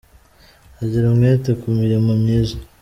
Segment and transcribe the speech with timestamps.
[0.81, 2.55] Agira umwete ku mirimo myiza;